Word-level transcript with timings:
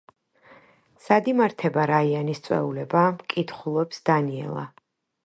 სად 1.07 1.27
იმართება 1.33 1.83
რაიანის 1.91 2.41
წვეულება?– 2.47 3.05
კითხულობს 3.35 4.03
დანიელა. 4.11 4.65